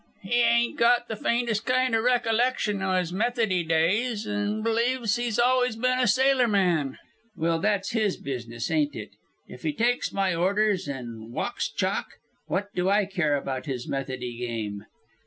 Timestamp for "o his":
2.81-3.13